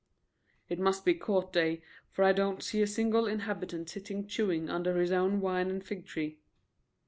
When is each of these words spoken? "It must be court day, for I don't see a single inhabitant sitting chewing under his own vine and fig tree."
"It 0.67 0.79
must 0.79 1.05
be 1.05 1.13
court 1.13 1.53
day, 1.53 1.83
for 2.09 2.23
I 2.23 2.33
don't 2.33 2.63
see 2.63 2.81
a 2.81 2.87
single 2.87 3.27
inhabitant 3.27 3.87
sitting 3.87 4.25
chewing 4.25 4.67
under 4.67 4.97
his 4.97 5.11
own 5.11 5.39
vine 5.39 5.69
and 5.69 5.85
fig 5.85 6.07
tree." 6.07 6.39